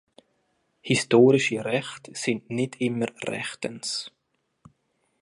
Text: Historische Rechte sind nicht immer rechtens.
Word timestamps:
Historische 0.81 1.63
Rechte 1.63 2.13
sind 2.15 2.49
nicht 2.49 2.81
immer 2.81 3.05
rechtens. 3.21 4.11